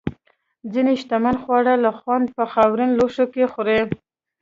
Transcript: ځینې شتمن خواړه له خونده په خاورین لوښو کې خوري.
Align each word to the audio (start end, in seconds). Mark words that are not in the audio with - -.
ځینې 0.73 0.93
شتمن 1.01 1.35
خواړه 1.43 1.73
له 1.83 1.91
خونده 1.99 2.31
په 2.37 2.43
خاورین 2.53 2.89
لوښو 2.97 3.25
کې 3.33 3.51
خوري. 3.53 3.79